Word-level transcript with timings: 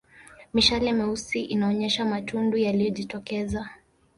Mishale 0.53 0.93
meusi 0.93 1.41
inaonyesha 1.43 2.05
matundu 2.05 2.57
yaliyojitokeza 2.57 3.69